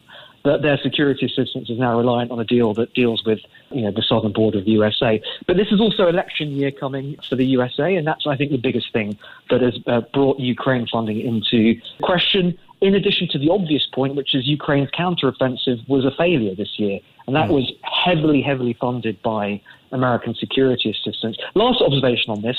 that 0.44 0.62
their 0.62 0.78
security 0.78 1.26
assistance 1.26 1.70
is 1.70 1.80
now 1.80 1.98
reliant 1.98 2.30
on 2.32 2.40
a 2.40 2.44
deal 2.44 2.74
that 2.74 2.94
deals 2.94 3.24
with 3.26 3.40
you 3.72 3.82
know, 3.82 3.92
the 3.92 4.02
southern 4.02 4.34
border 4.34 4.60
of 4.60 4.66
the 4.66 4.72
USA. 4.72 5.22
But 5.48 5.58
this 5.58 5.72
is 5.72 5.80
also 5.80 6.08
election 6.08 6.52
year 6.52 6.72
coming 6.72 7.18
for 7.28 7.36
the 7.36 7.46
USA, 7.46 7.96
and 7.96 8.06
that's, 8.06 8.28
I 8.28 8.36
think, 8.36 8.52
the 8.52 8.58
biggest 8.58 8.92
thing 8.92 9.18
that 9.50 9.62
has 9.62 9.80
uh, 9.88 10.02
brought 10.14 10.40
Ukraine 10.40 10.86
funding 10.88 11.20
into 11.20 11.80
question. 12.02 12.58
In 12.84 12.96
addition 12.96 13.30
to 13.30 13.40
the 13.40 13.50
obvious 13.50 13.88
point, 13.94 14.16
which 14.16 14.36
is 14.36 14.46
Ukraine's 14.46 14.90
counteroffensive 14.92 15.88
was 15.88 16.04
a 16.04 16.12
failure 16.12 16.54
this 16.54 16.78
year, 16.78 17.00
and 17.26 17.36
that 17.36 17.48
mm. 17.48 17.54
was 17.54 17.72
heavily, 17.82 18.42
heavily 18.42 18.74
funded 18.80 19.22
by 19.22 19.62
American 19.94 20.36
security 20.36 20.92
assistance. 20.92 21.38
Last 21.56 21.82
observation 21.82 22.32
on 22.32 22.42
this 22.42 22.58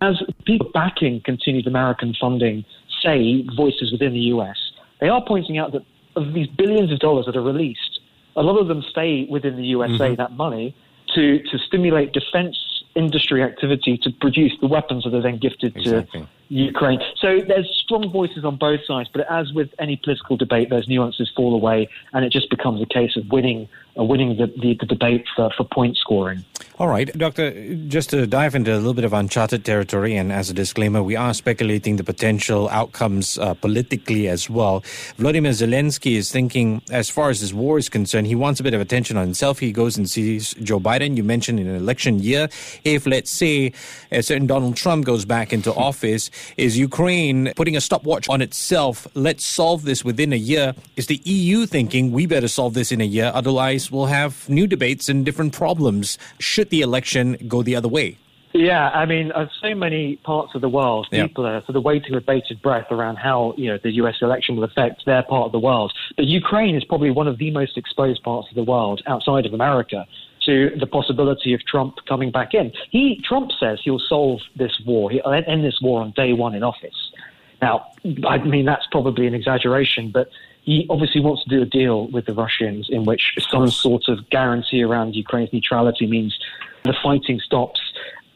as 0.00 0.22
people 0.44 0.70
backing 0.72 1.20
continued 1.24 1.66
American 1.66 2.14
funding 2.18 2.64
say 3.02 3.44
voices 3.54 3.92
within 3.92 4.14
the 4.14 4.32
US, 4.34 4.56
they 4.98 5.10
are 5.10 5.22
pointing 5.26 5.58
out 5.58 5.72
that 5.72 5.82
of 6.16 6.32
these 6.32 6.46
billions 6.46 6.90
of 6.90 6.98
dollars 6.98 7.26
that 7.26 7.36
are 7.36 7.42
released, 7.42 8.00
a 8.36 8.42
lot 8.42 8.58
of 8.58 8.66
them 8.66 8.82
stay 8.90 9.26
within 9.30 9.56
the 9.56 9.64
USA, 9.64 9.92
mm-hmm. 9.92 10.14
that 10.16 10.32
money, 10.32 10.74
to, 11.14 11.42
to 11.50 11.58
stimulate 11.58 12.12
defense 12.12 12.56
industry 12.94 13.42
activity 13.42 13.98
to 13.98 14.10
produce 14.20 14.52
the 14.62 14.66
weapons 14.66 15.04
that 15.04 15.14
are 15.14 15.22
then 15.22 15.38
gifted 15.38 15.76
exactly. 15.76 16.22
to 16.22 16.28
Ukraine. 16.50 17.00
So 17.16 17.40
there's 17.46 17.70
strong 17.80 18.10
voices 18.10 18.44
on 18.44 18.56
both 18.56 18.80
sides, 18.84 19.08
but 19.12 19.24
as 19.30 19.52
with 19.52 19.70
any 19.78 19.96
political 19.96 20.36
debate, 20.36 20.68
those 20.68 20.88
nuances 20.88 21.30
fall 21.34 21.54
away, 21.54 21.88
and 22.12 22.24
it 22.24 22.32
just 22.32 22.50
becomes 22.50 22.82
a 22.82 22.86
case 22.86 23.16
of 23.16 23.30
winning 23.30 23.68
uh, 23.98 24.04
winning 24.04 24.36
the, 24.36 24.46
the, 24.46 24.76
the, 24.78 24.86
debate 24.86 25.26
for, 25.34 25.50
for 25.56 25.64
point 25.64 25.96
scoring. 25.96 26.44
All 26.78 26.86
right, 26.86 27.12
Doctor, 27.18 27.74
just 27.88 28.10
to 28.10 28.26
dive 28.26 28.54
into 28.54 28.72
a 28.72 28.76
little 28.76 28.94
bit 28.94 29.04
of 29.04 29.12
uncharted 29.12 29.64
territory, 29.64 30.16
and 30.16 30.32
as 30.32 30.48
a 30.48 30.54
disclaimer, 30.54 31.02
we 31.02 31.16
are 31.16 31.34
speculating 31.34 31.96
the 31.96 32.04
potential 32.04 32.68
outcomes 32.68 33.36
uh, 33.38 33.54
politically 33.54 34.28
as 34.28 34.48
well. 34.48 34.84
Vladimir 35.16 35.50
Zelensky 35.52 36.16
is 36.16 36.30
thinking, 36.30 36.80
as 36.90 37.10
far 37.10 37.30
as 37.30 37.40
this 37.40 37.52
war 37.52 37.78
is 37.78 37.88
concerned, 37.88 38.28
he 38.28 38.34
wants 38.34 38.60
a 38.60 38.62
bit 38.62 38.74
of 38.74 38.80
attention 38.80 39.16
on 39.16 39.24
himself. 39.24 39.58
He 39.58 39.72
goes 39.72 39.98
and 39.98 40.08
sees 40.08 40.54
Joe 40.54 40.78
Biden. 40.78 41.16
You 41.16 41.24
mentioned 41.24 41.58
in 41.58 41.66
an 41.66 41.76
election 41.76 42.20
year, 42.20 42.48
if 42.84 43.06
let's 43.06 43.30
say 43.30 43.72
a 44.12 44.22
certain 44.22 44.46
Donald 44.46 44.76
Trump 44.76 45.04
goes 45.04 45.24
back 45.24 45.52
into 45.52 45.74
office, 45.74 46.30
Is 46.56 46.78
Ukraine 46.78 47.52
putting 47.56 47.76
a 47.76 47.80
stopwatch 47.80 48.28
on 48.28 48.42
itself? 48.42 49.06
Let's 49.14 49.44
solve 49.44 49.84
this 49.84 50.04
within 50.04 50.32
a 50.32 50.36
year. 50.36 50.74
Is 50.96 51.06
the 51.06 51.20
EU 51.24 51.66
thinking 51.66 52.12
we 52.12 52.26
better 52.26 52.48
solve 52.48 52.74
this 52.74 52.92
in 52.92 53.00
a 53.00 53.04
year? 53.04 53.30
Otherwise, 53.34 53.90
we'll 53.90 54.06
have 54.06 54.48
new 54.48 54.66
debates 54.66 55.08
and 55.08 55.24
different 55.24 55.52
problems 55.52 56.18
should 56.38 56.70
the 56.70 56.80
election 56.80 57.36
go 57.48 57.62
the 57.62 57.76
other 57.76 57.88
way. 57.88 58.16
Yeah, 58.52 58.88
I 58.90 59.06
mean, 59.06 59.30
uh, 59.30 59.46
so 59.62 59.74
many 59.76 60.16
parts 60.16 60.56
of 60.56 60.60
the 60.60 60.68
world, 60.68 61.06
yeah. 61.12 61.26
people 61.26 61.46
are 61.46 61.62
sort 61.66 61.76
of 61.76 61.84
waiting 61.84 62.14
with 62.14 62.26
bated 62.26 62.60
breath 62.60 62.90
around 62.90 63.16
how 63.16 63.54
you 63.56 63.68
know 63.68 63.78
the 63.80 63.92
U.S. 63.92 64.16
election 64.22 64.56
will 64.56 64.64
affect 64.64 65.06
their 65.06 65.22
part 65.22 65.46
of 65.46 65.52
the 65.52 65.60
world. 65.60 65.92
But 66.16 66.26
Ukraine 66.26 66.74
is 66.74 66.82
probably 66.82 67.10
one 67.10 67.28
of 67.28 67.38
the 67.38 67.52
most 67.52 67.78
exposed 67.78 68.24
parts 68.24 68.48
of 68.50 68.56
the 68.56 68.64
world 68.64 69.02
outside 69.06 69.46
of 69.46 69.54
America 69.54 70.04
to 70.46 70.70
the 70.78 70.86
possibility 70.86 71.54
of 71.54 71.64
Trump 71.66 71.96
coming 72.08 72.30
back 72.30 72.54
in. 72.54 72.72
He 72.90 73.22
Trump 73.26 73.50
says 73.58 73.80
he'll 73.82 73.98
solve 73.98 74.40
this 74.56 74.80
war, 74.86 75.10
he'll 75.10 75.32
end 75.32 75.64
this 75.64 75.80
war 75.80 76.02
on 76.02 76.12
day 76.12 76.32
one 76.32 76.54
in 76.54 76.62
office. 76.62 77.12
Now, 77.60 77.86
I 78.26 78.38
mean 78.38 78.64
that's 78.64 78.86
probably 78.90 79.26
an 79.26 79.34
exaggeration, 79.34 80.10
but 80.10 80.28
he 80.62 80.86
obviously 80.90 81.20
wants 81.20 81.44
to 81.44 81.50
do 81.50 81.62
a 81.62 81.66
deal 81.66 82.08
with 82.08 82.26
the 82.26 82.34
Russians 82.34 82.88
in 82.90 83.04
which 83.04 83.34
some 83.50 83.68
sort 83.70 84.08
of 84.08 84.28
guarantee 84.30 84.82
around 84.82 85.14
Ukraine's 85.14 85.52
neutrality 85.52 86.06
means 86.06 86.38
the 86.84 86.94
fighting 87.02 87.40
stops 87.40 87.80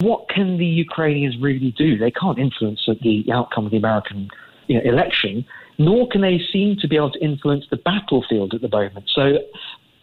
what 0.04 0.28
can 0.28 0.58
the 0.58 0.66
Ukrainians 0.66 1.36
really 1.38 1.70
do? 1.72 1.96
They 1.96 2.10
can't 2.10 2.38
influence 2.38 2.86
the 2.86 3.24
outcome 3.32 3.66
of 3.66 3.70
the 3.70 3.78
American 3.78 4.28
you 4.66 4.76
know, 4.76 4.90
election, 4.90 5.44
nor 5.78 6.08
can 6.08 6.20
they 6.20 6.40
seem 6.52 6.76
to 6.76 6.88
be 6.88 6.96
able 6.96 7.12
to 7.12 7.24
influence 7.24 7.66
the 7.70 7.76
battlefield 7.76 8.54
at 8.54 8.60
the 8.60 8.68
moment. 8.68 9.08
So, 9.08 9.38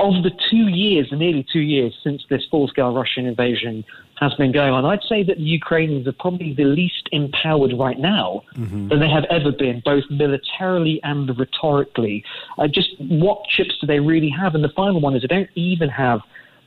of 0.01 0.24
the 0.24 0.31
two 0.50 0.67
years, 0.67 1.08
nearly 1.12 1.46
two 1.51 1.60
years 1.60 1.93
since 2.03 2.24
this 2.29 2.43
full 2.50 2.67
scale 2.67 2.93
Russian 2.93 3.25
invasion 3.25 3.84
has 4.20 4.34
been 4.36 4.51
going 4.51 4.72
on, 4.72 4.86
I'd 4.86 5.03
say 5.08 5.24
that 5.24 5.38
the 5.38 5.43
Ukrainians 5.43 6.08
are 6.08 6.13
probably 6.13 6.53
the 6.53 6.65
least 6.65 7.10
empowered 7.12 7.74
right 7.77 8.00
now 8.00 8.43
mm-hmm. 8.55 8.89
than 8.89 9.00
they 9.00 9.10
have 9.10 9.25
ever 9.29 9.51
been, 9.51 9.81
both 9.84 10.03
militarily 10.10 11.00
and 11.03 11.29
rhetorically. 11.38 12.24
Uh, 12.58 12.67
just 12.67 12.89
what 13.00 13.43
chips 13.50 13.77
do 13.81 13.88
they 13.88 14.00
really 14.00 14.29
have? 14.29 14.53
And 14.55 14.63
the 14.63 14.74
final 14.75 15.01
one 15.01 15.15
is 15.15 15.22
they 15.22 15.27
don't 15.27 15.50
even 15.55 15.89
have 15.89 16.22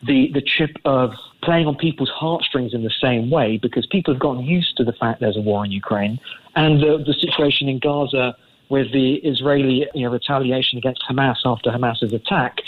the, 0.07 0.31
the 0.35 0.43
chip 0.43 0.77
of 0.85 1.13
playing 1.43 1.67
on 1.67 1.77
people's 1.77 2.11
heartstrings 2.11 2.75
in 2.75 2.83
the 2.83 2.93
same 3.01 3.31
way 3.31 3.59
because 3.61 3.87
people 3.87 4.13
have 4.13 4.21
gotten 4.21 4.45
used 4.45 4.77
to 4.77 4.85
the 4.85 4.93
fact 4.93 5.21
there's 5.21 5.37
a 5.37 5.41
war 5.41 5.65
in 5.65 5.71
Ukraine 5.71 6.19
and 6.57 6.81
the, 6.81 7.03
the 7.07 7.15
situation 7.15 7.69
in 7.69 7.79
Gaza 7.79 8.37
with 8.69 8.93
the 8.93 9.17
Israeli 9.17 9.87
you 9.95 10.05
know, 10.05 10.11
retaliation 10.11 10.79
against 10.79 11.03
Hamas 11.09 11.37
after 11.45 11.71
Hamas's 11.71 12.13
attack. 12.13 12.59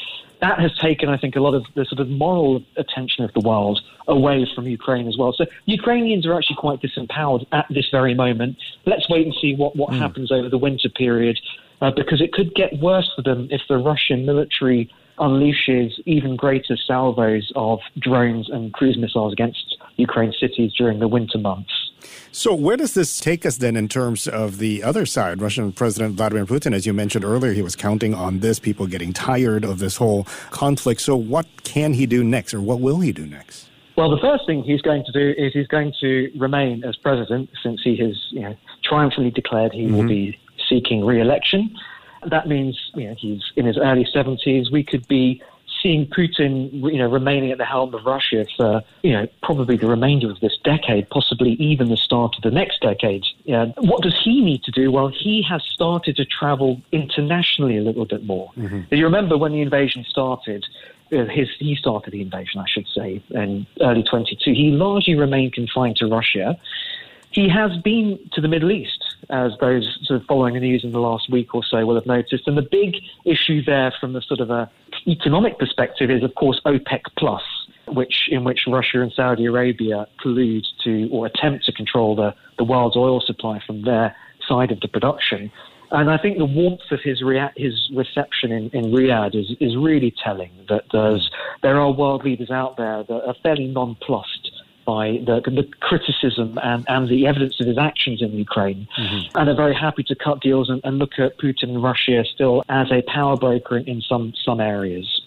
That 0.40 0.60
has 0.60 0.70
taken, 0.78 1.08
I 1.08 1.16
think, 1.16 1.36
a 1.36 1.40
lot 1.40 1.54
of 1.54 1.64
the 1.74 1.84
sort 1.86 2.00
of 2.00 2.08
moral 2.08 2.62
attention 2.76 3.24
of 3.24 3.32
the 3.32 3.40
world 3.40 3.80
away 4.06 4.46
from 4.54 4.66
Ukraine 4.66 5.08
as 5.08 5.16
well. 5.16 5.32
So 5.32 5.46
Ukrainians 5.64 6.26
are 6.26 6.36
actually 6.36 6.56
quite 6.56 6.80
disempowered 6.80 7.46
at 7.52 7.66
this 7.70 7.86
very 7.90 8.14
moment. 8.14 8.56
Let's 8.84 9.08
wait 9.08 9.26
and 9.26 9.34
see 9.40 9.54
what, 9.56 9.76
what 9.76 9.90
mm. 9.90 9.98
happens 9.98 10.30
over 10.30 10.48
the 10.48 10.58
winter 10.58 10.88
period 10.90 11.38
uh, 11.80 11.90
because 11.90 12.20
it 12.20 12.32
could 12.32 12.54
get 12.54 12.78
worse 12.80 13.10
for 13.16 13.22
them 13.22 13.48
if 13.50 13.62
the 13.68 13.78
Russian 13.78 14.26
military 14.26 14.90
unleashes 15.18 15.92
even 16.04 16.36
greater 16.36 16.76
salvos 16.76 17.50
of 17.56 17.80
drones 17.98 18.50
and 18.50 18.72
cruise 18.72 18.98
missiles 18.98 19.32
against 19.32 19.76
Ukraine 19.96 20.32
cities 20.38 20.72
during 20.76 20.98
the 20.98 21.08
winter 21.08 21.38
months. 21.38 21.72
So, 22.32 22.54
where 22.54 22.76
does 22.76 22.94
this 22.94 23.18
take 23.18 23.46
us 23.46 23.56
then 23.56 23.76
in 23.76 23.88
terms 23.88 24.28
of 24.28 24.58
the 24.58 24.82
other 24.82 25.06
side? 25.06 25.40
Russian 25.40 25.72
President 25.72 26.16
Vladimir 26.16 26.46
Putin, 26.46 26.74
as 26.74 26.86
you 26.86 26.92
mentioned 26.92 27.24
earlier, 27.24 27.52
he 27.52 27.62
was 27.62 27.76
counting 27.76 28.14
on 28.14 28.40
this, 28.40 28.58
people 28.58 28.86
getting 28.86 29.12
tired 29.12 29.64
of 29.64 29.78
this 29.78 29.96
whole 29.96 30.24
conflict. 30.50 31.00
So, 31.00 31.16
what 31.16 31.46
can 31.64 31.94
he 31.94 32.06
do 32.06 32.22
next, 32.22 32.54
or 32.54 32.60
what 32.60 32.80
will 32.80 33.00
he 33.00 33.12
do 33.12 33.26
next? 33.26 33.68
Well, 33.96 34.10
the 34.10 34.20
first 34.20 34.44
thing 34.46 34.62
he's 34.62 34.82
going 34.82 35.04
to 35.04 35.12
do 35.12 35.34
is 35.38 35.52
he's 35.54 35.68
going 35.68 35.94
to 36.00 36.30
remain 36.36 36.84
as 36.84 36.96
president 36.96 37.48
since 37.62 37.80
he 37.82 37.96
has 37.96 38.16
you 38.30 38.40
know, 38.40 38.56
triumphantly 38.84 39.30
declared 39.30 39.72
he 39.72 39.84
mm-hmm. 39.84 39.96
will 39.96 40.08
be 40.08 40.38
seeking 40.68 41.04
re 41.04 41.20
election 41.20 41.74
that 42.30 42.48
means 42.48 42.78
you 42.94 43.08
know, 43.08 43.14
he's 43.18 43.40
in 43.56 43.66
his 43.66 43.78
early 43.78 44.06
70s. 44.14 44.70
We 44.70 44.84
could 44.84 45.06
be 45.08 45.42
seeing 45.86 46.06
Putin, 46.06 46.72
you 46.92 46.98
know, 46.98 47.08
remaining 47.08 47.52
at 47.52 47.58
the 47.58 47.64
helm 47.64 47.94
of 47.94 48.04
Russia 48.04 48.44
for, 48.56 48.82
you 49.02 49.12
know, 49.12 49.28
probably 49.42 49.76
the 49.76 49.86
remainder 49.86 50.28
of 50.28 50.40
this 50.40 50.58
decade, 50.64 51.08
possibly 51.10 51.52
even 51.52 51.88
the 51.88 51.96
start 51.96 52.34
of 52.36 52.42
the 52.42 52.50
next 52.50 52.80
decade. 52.80 53.24
Yeah. 53.44 53.66
What 53.78 54.02
does 54.02 54.16
he 54.24 54.40
need 54.40 54.64
to 54.64 54.72
do? 54.72 54.90
Well, 54.90 55.08
he 55.08 55.42
has 55.48 55.62
started 55.62 56.16
to 56.16 56.24
travel 56.24 56.80
internationally 56.90 57.76
a 57.76 57.82
little 57.82 58.04
bit 58.04 58.24
more. 58.24 58.50
Mm-hmm. 58.56 58.92
You 58.92 59.04
remember 59.04 59.38
when 59.38 59.52
the 59.52 59.60
invasion 59.60 60.04
started, 60.08 60.66
uh, 61.12 61.26
his, 61.26 61.48
he 61.58 61.76
started 61.76 62.12
the 62.12 62.20
invasion, 62.20 62.60
I 62.60 62.66
should 62.66 62.88
say, 62.88 63.22
in 63.30 63.64
early 63.80 64.02
22. 64.02 64.52
He 64.52 64.70
largely 64.72 65.14
remained 65.14 65.52
confined 65.52 65.96
to 65.98 66.08
Russia. 66.08 66.58
He 67.36 67.50
has 67.50 67.76
been 67.84 68.18
to 68.32 68.40
the 68.40 68.48
Middle 68.48 68.72
East 68.72 69.04
as 69.28 69.52
those 69.60 69.98
sort 70.04 70.22
of 70.22 70.26
following 70.26 70.54
the 70.54 70.60
news 70.60 70.82
in 70.84 70.92
the 70.92 71.00
last 71.00 71.30
week 71.30 71.54
or 71.54 71.62
so 71.62 71.84
will 71.84 71.94
have 71.96 72.06
noticed. 72.06 72.48
And 72.48 72.56
the 72.56 72.62
big 72.62 72.96
issue 73.26 73.62
there 73.62 73.92
from 74.00 74.14
the 74.14 74.22
sort 74.22 74.40
of 74.40 74.48
a 74.48 74.70
economic 75.06 75.58
perspective 75.58 76.10
is, 76.10 76.22
of 76.22 76.34
course, 76.34 76.58
OPEC 76.64 77.02
plus, 77.18 77.42
which 77.88 78.30
in 78.30 78.42
which 78.42 78.60
Russia 78.66 79.02
and 79.02 79.12
Saudi 79.12 79.44
Arabia 79.44 80.06
collude 80.24 80.64
to 80.84 81.10
or 81.12 81.26
attempt 81.26 81.66
to 81.66 81.72
control 81.72 82.16
the, 82.16 82.34
the 82.56 82.64
world's 82.64 82.96
oil 82.96 83.20
supply 83.20 83.60
from 83.66 83.82
their 83.82 84.16
side 84.48 84.72
of 84.72 84.80
the 84.80 84.88
production. 84.88 85.52
And 85.90 86.10
I 86.10 86.16
think 86.16 86.38
the 86.38 86.46
warmth 86.46 86.90
of 86.90 87.00
his 87.02 87.22
rea- 87.22 87.52
his 87.54 87.90
reception 87.94 88.50
in, 88.50 88.70
in 88.70 88.86
Riyadh 88.86 89.34
is, 89.34 89.56
is 89.60 89.76
really 89.76 90.14
telling 90.24 90.50
that 90.70 90.84
there's, 90.90 91.30
there 91.62 91.78
are 91.78 91.92
world 91.92 92.24
leaders 92.24 92.50
out 92.50 92.76
there 92.76 93.04
that 93.04 93.24
are 93.26 93.34
fairly 93.42 93.66
nonplussed 93.66 94.35
by 94.86 95.18
the, 95.26 95.42
the 95.44 95.68
criticism 95.80 96.58
and, 96.62 96.84
and, 96.88 97.08
the 97.08 97.26
evidence 97.26 97.60
of 97.60 97.66
his 97.66 97.76
actions 97.76 98.22
in 98.22 98.32
Ukraine, 98.32 98.88
mm-hmm. 98.96 99.36
and 99.36 99.48
are 99.48 99.54
very 99.54 99.74
happy 99.74 100.04
to 100.04 100.14
cut 100.14 100.40
deals 100.40 100.70
and, 100.70 100.80
and, 100.84 100.98
look 100.98 101.18
at 101.18 101.36
Putin 101.38 101.64
and 101.64 101.82
Russia 101.82 102.24
still 102.24 102.62
as 102.68 102.90
a 102.92 103.02
power 103.02 103.36
broker 103.36 103.76
in, 103.76 103.84
in 103.88 104.00
some 104.00 104.32
some 104.44 104.60
areas. 104.60 105.22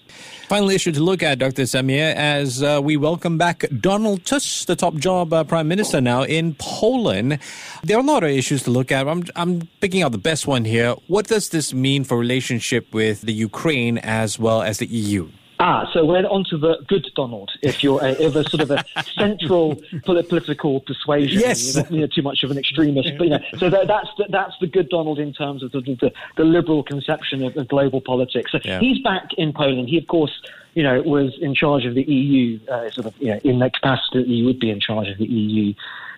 Final 0.48 0.72
issue 0.72 0.92
to 0.92 1.00
look 1.00 1.22
at, 1.22 1.38
Dr. 1.38 1.62
Samir, 1.64 2.16
as 2.16 2.64
uh, 2.64 2.80
we 2.84 2.98
welcome 2.98 3.38
back 3.38 3.66
Donald 3.80 4.26
Tusk, 4.26 4.66
the 4.66 4.76
top 4.76 4.96
job 4.96 5.32
uh, 5.32 5.44
prime 5.44 5.68
minister 5.68 6.02
now 6.02 6.24
in 6.24 6.56
Poland. 6.56 7.38
There 7.84 7.98
are 7.98 8.00
a 8.00 8.04
lot 8.04 8.24
of 8.24 8.32
issues 8.32 8.64
to 8.64 8.72
look 8.72 8.92
at. 8.92 9.08
I'm, 9.08 9.26
I'm 9.36 9.70
picking 9.80 10.02
out 10.02 10.12
the 10.12 10.18
best 10.18 10.48
one 10.48 10.66
here. 10.66 10.96
What 11.06 11.28
does 11.28 11.50
this 11.50 11.72
mean 11.72 12.04
for 12.04 12.18
relationship 12.18 12.92
with 12.96 13.22
the 13.22 13.34
Ukraine 13.34 14.00
as 14.00 14.40
well 14.40 14.64
as 14.64 14.80
the 14.80 14.88
EU? 14.88 15.30
Ah, 15.62 15.90
so 15.92 16.06
we're 16.06 16.26
on 16.26 16.46
to 16.46 16.58
the 16.58 16.78
good 16.88 17.10
Donald. 17.16 17.52
If 17.62 17.84
you're 17.84 18.02
a, 18.02 18.12
if 18.12 18.34
a 18.34 18.50
sort 18.50 18.62
of 18.62 18.72
a 18.72 18.82
central 19.14 19.82
political 20.06 20.80
persuasion, 20.80 21.42
yes, 21.42 21.76
you're 21.76 21.84
not 21.84 21.92
you 21.92 22.00
know, 22.00 22.08
too 22.08 22.22
much 22.22 22.44
of 22.44 22.52
an 22.52 22.58
extremist. 22.58 23.18
But, 23.18 23.24
you 23.26 23.30
know, 23.32 23.40
so 23.58 23.70
that, 23.70 23.88
that's 23.88 24.08
the, 24.18 24.26
that's 24.30 24.54
the 24.62 24.68
good 24.68 24.88
Donald 24.88 25.20
in 25.20 25.34
terms 25.34 25.62
of 25.62 25.74
the, 25.74 25.82
the, 25.82 26.14
the 26.38 26.46
liberal 26.46 26.82
conception 26.82 27.44
of, 27.44 27.58
of, 27.58 27.68
global 27.68 28.00
politics. 28.00 28.54
So 28.54 28.60
yeah. 28.64 28.80
he's 28.80 29.00
back 29.00 29.34
in 29.38 29.52
Poland. 29.52 29.90
He, 29.90 29.98
of 29.98 30.08
course, 30.08 30.32
you 30.76 30.84
know, 30.84 31.02
was 31.02 31.38
in 31.42 31.54
charge 31.54 31.86
of 31.86 31.94
the 31.94 32.04
EU, 32.04 32.60
uh, 32.70 32.90
sort 32.92 33.08
of, 33.08 33.14
you 33.20 33.28
know, 33.28 33.40
in 33.44 33.60
the 33.60 33.70
capacity 33.70 34.20
that 34.20 34.28
he 34.28 34.44
would 34.44 34.60
be 34.62 34.70
in 34.70 34.80
charge 34.80 35.10
of 35.10 35.18
the 35.18 35.26
EU. 35.26 35.74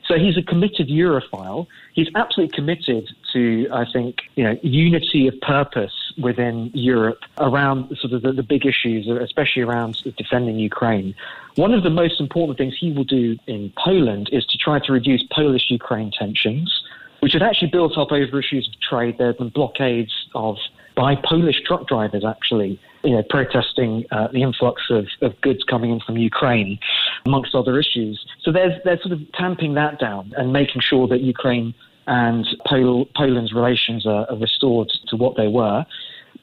So 0.06 0.20
he's 0.20 0.38
a 0.38 0.44
committed 0.44 0.88
Europhile. 0.88 1.66
He's 1.94 2.10
absolutely 2.14 2.56
committed 2.56 3.10
to, 3.34 3.68
I 3.74 3.86
think, 3.92 4.18
you 4.36 4.44
know, 4.44 4.60
unity 4.62 5.28
of 5.28 5.40
purpose 5.42 5.94
within 6.18 6.72
Europe 6.74 7.20
around 7.38 7.96
sort 7.98 8.14
of 8.14 8.22
the, 8.22 8.32
the 8.32 8.44
big 8.44 8.66
issues, 8.66 9.08
especially 9.08 9.62
around 9.62 10.02
defending 10.18 10.58
Ukraine. 10.60 11.16
One 11.56 11.74
of 11.74 11.84
the 11.84 11.90
most 11.90 12.20
important 12.20 12.58
things 12.58 12.76
he 12.80 12.92
will 12.92 13.04
do 13.04 13.38
in 13.48 13.74
Poland 13.78 14.30
is 14.32 14.46
to 14.48 14.58
try 14.58 14.80
to 14.80 14.92
reduce 14.92 15.24
Polish-Ukraine 15.32 16.12
tensions, 16.12 16.84
which 17.20 17.34
had 17.34 17.44
actually 17.44 17.70
built 17.70 17.98
up 17.98 18.12
over 18.12 18.40
issues 18.40 18.68
of 18.68 18.80
trade. 18.82 19.18
There 19.18 19.28
have 19.28 19.38
been 19.38 19.50
blockades 19.50 20.14
of 20.34 20.58
by 20.96 21.16
Polish 21.16 21.62
truck 21.66 21.88
drivers, 21.88 22.26
actually, 22.26 22.80
you 23.04 23.12
know, 23.12 23.24
protesting 23.30 24.06
uh, 24.12 24.28
the 24.28 24.42
influx 24.42 24.84
of, 24.90 25.08
of 25.22 25.40
goods 25.42 25.64
coming 25.64 25.92
in 25.92 26.00
from 26.02 26.18
Ukraine, 26.18 26.80
amongst 27.26 27.56
other 27.56 27.80
issues. 27.80 28.24
So 28.42 28.52
there's 28.52 28.74
they're 28.84 29.00
sort 29.00 29.14
of 29.14 29.20
tamping 29.34 29.74
that 29.76 30.00
down 30.00 30.34
and 30.38 30.52
making 30.52 30.82
sure 30.82 31.08
that 31.08 31.22
Ukraine 31.22 31.74
and 32.08 32.46
Pol- 32.68 33.08
Poland's 33.16 33.54
relations 33.54 34.06
are, 34.06 34.30
are 34.30 34.38
restored 34.38 34.92
to 35.08 35.16
what 35.16 35.36
they 35.38 35.48
were. 35.48 35.86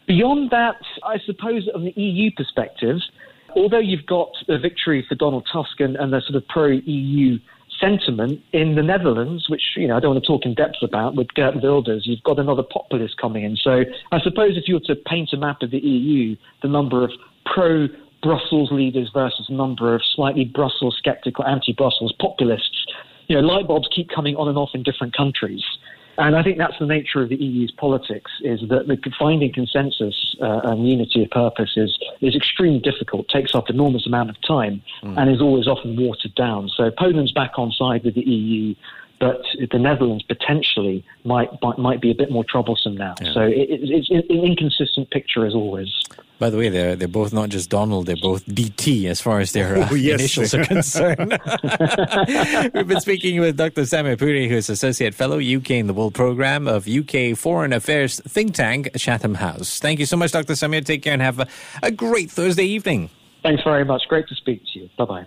Beyond 0.06 0.50
that, 0.50 0.80
I 1.04 1.18
suppose, 1.24 1.68
on 1.74 1.84
the 1.84 1.92
EU 2.00 2.30
perspective, 2.36 2.98
although 3.54 3.78
you've 3.78 4.06
got 4.06 4.30
a 4.48 4.58
victory 4.58 5.04
for 5.06 5.14
Donald 5.14 5.46
Tusk 5.52 5.80
and, 5.80 5.96
and 5.96 6.12
the 6.12 6.22
sort 6.26 6.36
of 6.36 6.48
pro-EU 6.48 7.38
sentiment 7.80 8.40
in 8.52 8.74
the 8.74 8.82
Netherlands, 8.82 9.48
which 9.48 9.62
you 9.76 9.86
know 9.86 9.96
I 9.96 10.00
don't 10.00 10.14
want 10.14 10.24
to 10.24 10.26
talk 10.26 10.44
in 10.44 10.54
depth 10.54 10.82
about 10.82 11.14
with 11.14 11.28
Geert 11.34 11.62
Wilders. 11.62 12.06
You've 12.06 12.22
got 12.22 12.38
another 12.38 12.62
populist 12.62 13.18
coming 13.18 13.44
in. 13.44 13.56
So 13.56 13.84
I 14.10 14.20
suppose 14.20 14.56
if 14.56 14.66
you 14.66 14.74
were 14.74 14.94
to 14.94 14.96
paint 14.96 15.30
a 15.32 15.36
map 15.36 15.62
of 15.62 15.70
the 15.70 15.78
EU, 15.78 16.36
the 16.62 16.68
number 16.68 17.04
of 17.04 17.10
pro 17.44 17.88
Brussels 18.22 18.70
leaders 18.72 19.10
versus 19.14 19.46
number 19.48 19.94
of 19.94 20.02
slightly 20.16 20.44
Brussels 20.44 20.96
skeptical, 20.98 21.44
anti-Brussels 21.44 22.12
populists, 22.18 22.67
you 23.28 23.36
know, 23.36 23.46
light 23.46 23.68
bulbs 23.68 23.88
keep 23.94 24.08
coming 24.08 24.36
on 24.36 24.48
and 24.48 24.58
off 24.58 24.70
in 24.74 24.82
different 24.82 25.16
countries. 25.16 25.62
And 26.18 26.34
I 26.34 26.42
think 26.42 26.58
that's 26.58 26.76
the 26.80 26.86
nature 26.86 27.22
of 27.22 27.28
the 27.28 27.36
EU's 27.36 27.70
politics: 27.70 28.30
is 28.40 28.60
that 28.68 28.88
the 28.88 28.98
finding 29.16 29.52
consensus 29.52 30.34
uh, 30.42 30.60
and 30.64 30.88
unity 30.88 31.22
of 31.22 31.30
purpose 31.30 31.74
is 31.76 31.96
is 32.20 32.34
extremely 32.34 32.80
difficult, 32.80 33.28
takes 33.28 33.54
up 33.54 33.70
enormous 33.70 34.04
amount 34.04 34.30
of 34.30 34.36
time, 34.42 34.82
mm. 35.02 35.16
and 35.16 35.30
is 35.30 35.40
always 35.40 35.68
often 35.68 35.96
watered 35.96 36.34
down. 36.34 36.68
So 36.76 36.90
Poland's 36.90 37.30
back 37.30 37.52
on 37.56 37.70
side 37.70 38.02
with 38.02 38.16
the 38.16 38.22
EU. 38.22 38.74
But 39.20 39.42
the 39.70 39.78
Netherlands 39.78 40.22
potentially 40.24 41.04
might 41.24 41.50
might, 41.62 41.78
might 41.78 42.00
be 42.00 42.10
a 42.10 42.14
bit 42.14 42.30
more 42.30 42.44
troublesome 42.44 42.96
now. 42.96 43.14
Yeah. 43.20 43.32
So 43.32 43.40
it, 43.42 43.70
it, 43.70 44.06
it's 44.08 44.30
an 44.30 44.44
inconsistent 44.44 45.10
picture 45.10 45.46
as 45.46 45.54
always. 45.54 45.92
By 46.38 46.50
the 46.50 46.56
way, 46.56 46.68
they're 46.68 46.94
they're 46.94 47.08
both 47.08 47.32
not 47.32 47.48
just 47.48 47.68
Donald; 47.68 48.06
they're 48.06 48.16
both 48.16 48.46
DT 48.46 49.06
as 49.06 49.20
far 49.20 49.40
as 49.40 49.52
their 49.52 49.76
uh, 49.82 49.88
oh, 49.90 49.94
yes. 49.94 50.20
initials 50.20 50.54
are 50.54 50.64
concerned. 50.64 51.30
We've 52.74 52.86
been 52.86 53.00
speaking 53.00 53.40
with 53.40 53.56
Dr. 53.56 53.82
Samir 53.82 54.16
Puri, 54.16 54.48
who 54.48 54.56
is 54.56 54.70
Associate 54.70 55.12
Fellow 55.14 55.38
UK 55.38 55.72
in 55.72 55.88
the 55.88 55.94
World 55.94 56.14
Program 56.14 56.68
of 56.68 56.86
UK 56.86 57.36
Foreign 57.36 57.72
Affairs 57.72 58.20
think 58.20 58.54
tank 58.54 58.90
Chatham 58.96 59.34
House. 59.34 59.80
Thank 59.80 59.98
you 59.98 60.06
so 60.06 60.16
much, 60.16 60.30
Dr. 60.30 60.52
Samir. 60.52 60.84
Take 60.84 61.02
care 61.02 61.12
and 61.12 61.22
have 61.22 61.40
a, 61.40 61.48
a 61.82 61.90
great 61.90 62.30
Thursday 62.30 62.64
evening. 62.64 63.10
Thanks 63.42 63.62
very 63.64 63.84
much. 63.84 64.02
Great 64.08 64.28
to 64.28 64.34
speak 64.36 64.62
to 64.72 64.80
you. 64.80 64.90
Bye 64.96 65.04
bye. 65.04 65.26